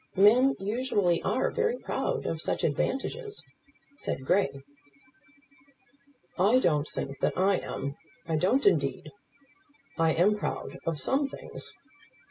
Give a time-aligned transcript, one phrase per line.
[0.17, 3.43] "Men usually are very proud of such advantages,"
[3.99, 4.49] said Grey.
[6.39, 7.93] "I don't think that I am;
[8.25, 9.11] I don't, indeed.
[9.99, 11.71] I am proud of some things.